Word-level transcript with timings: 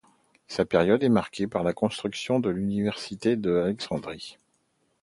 Sa 0.47 0.65
période 0.65 1.03
est 1.03 1.09
marqué 1.09 1.45
par 1.45 1.61
la 1.61 1.73
construction 1.73 2.39
de 2.39 2.49
l'université 2.49 3.35
de 3.35 3.51
l'Alexandrie. 3.51 4.39